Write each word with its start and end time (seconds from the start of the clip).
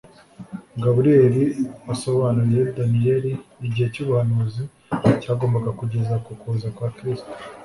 Gaburiyeli 0.83 1.43
asobanuriye 1.93 2.63
Daniyeli 2.77 3.31
igihe 3.65 3.87
cy'ubuhanuzi 3.93 4.63
cyagombaga 5.21 5.71
kugeza 5.79 6.13
ku 6.25 6.31
kuza 6.41 6.67
kwa 6.75 6.89
Kristo. 6.97 7.29